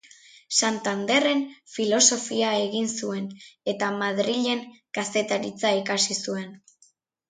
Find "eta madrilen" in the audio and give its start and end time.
3.77-4.67